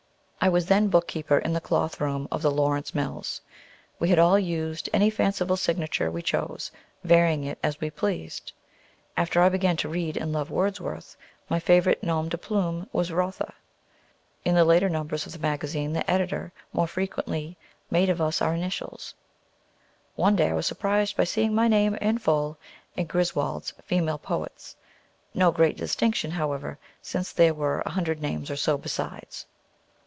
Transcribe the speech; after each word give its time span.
I 0.43 0.49
was 0.49 0.65
then 0.65 0.87
book 0.87 1.07
keeper 1.07 1.37
in 1.37 1.53
the 1.53 1.61
cloth 1.61 2.01
room 2.01 2.27
of 2.31 2.41
the 2.41 2.49
Lawrence 2.49 2.95
Mills. 2.95 3.41
We 3.99 4.09
had 4.09 4.17
all 4.17 4.39
used 4.39 4.89
any 4.91 5.11
fanciful 5.11 5.55
signature 5.55 6.09
we 6.09 6.23
chose, 6.23 6.71
varying 7.03 7.43
it 7.43 7.59
as 7.61 7.79
we 7.79 7.91
pleased. 7.91 8.51
After 9.15 9.39
I 9.39 9.49
began 9.49 9.77
to 9.77 9.87
read 9.87 10.17
and 10.17 10.33
love 10.33 10.49
Wordsworth, 10.49 11.15
my 11.47 11.59
favorite 11.59 12.01
nom 12.01 12.27
de 12.27 12.39
plume 12.39 12.89
was 12.91 13.11
"Rotha." 13.11 13.53
In 14.43 14.55
the 14.55 14.65
later 14.65 14.89
numbers 14.89 15.27
of 15.27 15.33
the 15.33 15.37
magazine, 15.37 15.93
the 15.93 16.09
editor 16.09 16.51
more 16.73 16.87
frequently 16.87 17.55
made 17.91 18.09
us 18.09 18.41
of 18.41 18.47
my 18.47 18.55
initials. 18.55 19.13
One 20.15 20.35
day 20.35 20.49
I 20.49 20.53
was 20.55 20.65
surprised 20.65 21.15
by 21.15 21.25
seeing 21.25 21.53
my 21.53 21.67
name 21.67 21.93
in 21.97 22.17
full 22.17 22.57
in 22.97 23.05
Griswold's 23.05 23.73
"Female 23.83 24.17
Poet's;" 24.17 24.75
no 25.35 25.51
great 25.51 25.77
distinction, 25.77 26.31
however, 26.31 26.79
since 26.99 27.31
there 27.31 27.53
were 27.53 27.81
a 27.81 27.91
hundred 27.91 28.23
names 28.23 28.49
or 28.49 28.55
so, 28.55 28.75
besides. 28.75 29.45